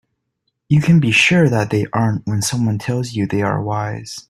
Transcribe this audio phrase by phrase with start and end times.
[0.67, 4.19] You can be sure that they aren't when someone tells you they are wise.